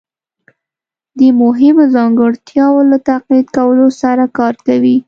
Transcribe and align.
د 1.19 1.21
مهمو 1.41 1.83
ځانګړتیاوو 1.95 2.87
له 2.91 2.97
تقلید 3.09 3.47
کولو 3.57 3.87
سره 4.01 4.23
کار 4.37 4.53
کوي 4.67 4.95